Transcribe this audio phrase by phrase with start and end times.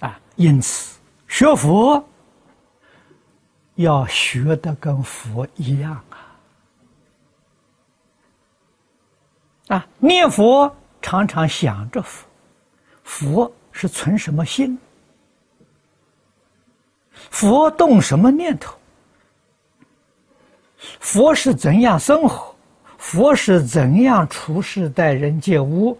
[0.00, 2.02] 啊，因此学佛
[3.74, 6.16] 要学的跟佛一样啊！
[9.76, 12.26] 啊，念佛常常想着佛，
[13.04, 14.78] 佛是存什么心？
[17.30, 18.78] 佛动什么念头？
[21.00, 22.54] 佛是怎样生活？
[22.96, 25.98] 佛是怎样处事待人接物？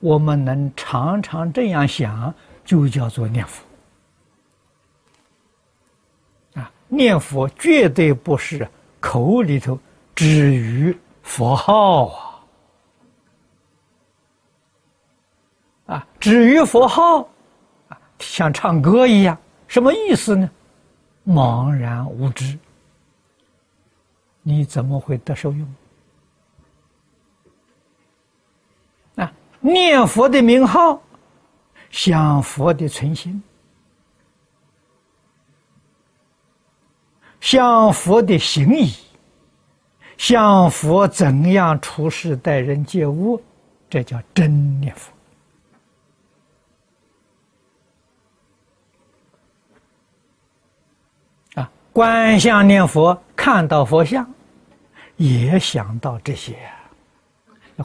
[0.00, 2.34] 我们能常常这样想，
[2.70, 3.64] 就叫做念佛。
[6.54, 8.68] 啊，念佛绝对不是
[9.00, 9.76] 口里头
[10.14, 12.44] 止于佛号啊！
[15.86, 17.22] 啊，止于佛号，
[17.88, 20.48] 啊，像唱歌一样，什么意思呢？
[21.26, 22.56] 茫然无知，
[24.42, 25.74] 你怎么会得受用？
[29.16, 31.02] 啊，念佛的名号，
[31.90, 33.42] 想佛的存心，
[37.40, 38.94] 想佛的行仪，
[40.16, 43.42] 想佛怎样处事待人接物，
[43.88, 45.12] 这叫真念佛。
[51.60, 54.32] 啊观相念佛，看到佛像，
[55.16, 56.56] 也想到这些，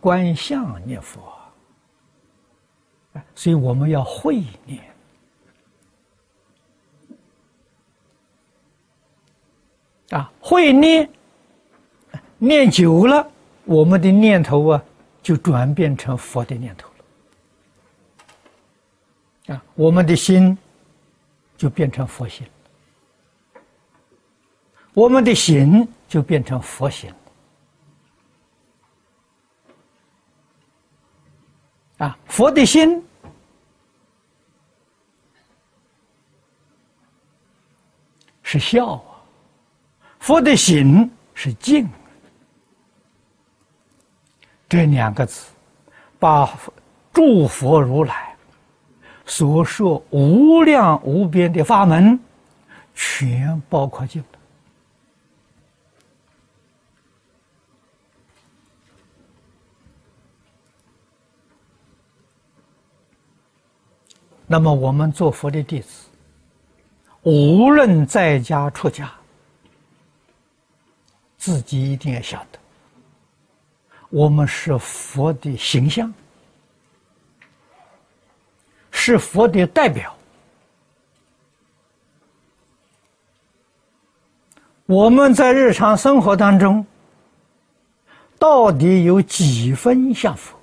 [0.00, 1.20] 观相念佛，
[3.40, 4.84] 所以我们要会念
[10.10, 11.08] 啊，会念，
[12.36, 13.26] 念久了，
[13.64, 14.84] 我们的念头啊，
[15.22, 16.90] 就转变成佛的念头
[19.48, 20.58] 了啊，我们的心
[21.56, 22.46] 就变成佛心。
[24.92, 27.10] 我们的心就变成佛心
[31.96, 32.18] 啊！
[32.26, 33.02] 佛的心
[38.52, 39.02] 是笑啊，
[40.18, 41.88] 佛的心是静。
[44.68, 45.46] 这两个字，
[46.18, 46.58] 把
[47.12, 48.34] 诸佛如来
[49.24, 52.18] 所说无量无边的法门，
[52.92, 54.28] 全包括进了。
[64.44, 66.09] 那么，我们做佛的弟子，
[67.22, 69.12] 无论在家出家，
[71.36, 72.58] 自己一定要晓得，
[74.08, 76.12] 我们是佛的形象，
[78.90, 80.14] 是佛的代表。
[84.86, 86.84] 我们在日常生活当中，
[88.38, 90.59] 到底有几分像佛？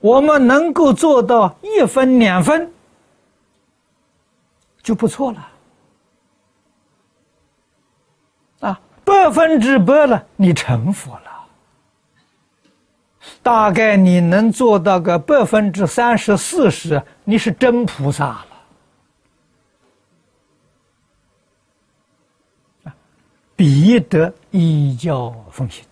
[0.00, 2.72] 我们能够做到一分两分
[4.82, 5.48] 就不错了，
[8.60, 11.22] 啊，百分之百了，你成佛了。
[13.42, 18.46] 大概你能做到个百分之三十四十，你是真菩萨了。
[23.56, 25.84] 彼得依教奉行。